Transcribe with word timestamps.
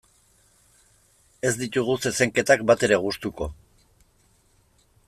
Ez 1.49 1.51
ditugu 1.59 1.99
zezenketak 2.13 2.65
batere 2.73 2.99
gustuko. 3.05 3.53